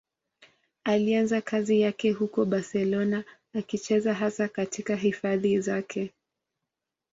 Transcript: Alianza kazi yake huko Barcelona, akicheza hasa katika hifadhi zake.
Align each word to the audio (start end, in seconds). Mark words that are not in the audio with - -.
Alianza 0.83 1.41
kazi 1.41 1.81
yake 1.81 2.11
huko 2.11 2.45
Barcelona, 2.45 3.23
akicheza 3.53 4.13
hasa 4.13 4.47
katika 4.47 4.95
hifadhi 4.95 5.59
zake. 5.59 6.11